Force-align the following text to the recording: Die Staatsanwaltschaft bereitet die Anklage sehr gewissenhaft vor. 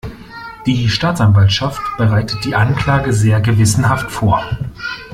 Die 0.65 0.89
Staatsanwaltschaft 0.89 1.79
bereitet 1.95 2.43
die 2.43 2.55
Anklage 2.55 3.13
sehr 3.13 3.39
gewissenhaft 3.39 4.09
vor. 4.09 4.43